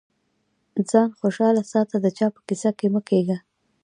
ځان 0.89 1.09
خوشاله 1.19 1.63
ساته 1.73 1.95
د 2.01 2.07
چا 2.17 2.27
په 2.35 2.41
کيسه 2.47 2.71
کي 2.79 2.87
مه 2.93 3.01
کېږه. 3.09 3.37